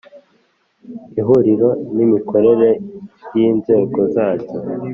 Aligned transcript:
Ihuriro 1.19 1.69
n 1.95 1.97
imikorere 2.05 2.69
y 3.35 3.39
Inzego 3.47 3.99
zaryo 4.13 4.57